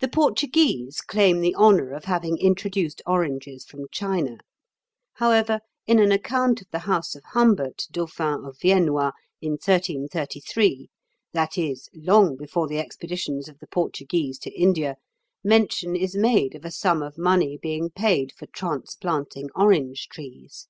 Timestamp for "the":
0.00-0.08, 1.40-1.54, 6.70-6.80, 12.68-12.78, 13.60-13.66